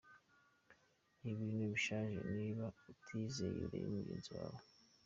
Ni 1.19 1.27
ibintu 1.33 1.63
bishaje, 1.73 2.19
niba 2.35 2.65
utiyizeye 2.91 3.51
urebe 3.65 3.77
mugenzi 3.95 4.29
wawe. 4.37 4.61